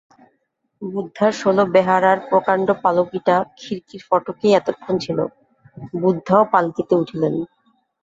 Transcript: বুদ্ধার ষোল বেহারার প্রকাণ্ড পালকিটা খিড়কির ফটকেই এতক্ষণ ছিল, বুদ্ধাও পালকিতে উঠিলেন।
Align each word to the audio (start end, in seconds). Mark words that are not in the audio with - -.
বুদ্ধার 0.81 1.31
ষোল 1.33 1.57
বেহারার 1.73 2.17
প্রকাণ্ড 2.29 2.67
পালকিটা 2.83 3.35
খিড়কির 3.57 4.01
ফটকেই 4.09 4.53
এতক্ষণ 4.55 4.95
ছিল, 5.05 5.19
বুদ্ধাও 6.01 6.43
পালকিতে 6.53 6.93
উঠিলেন। 6.95 7.33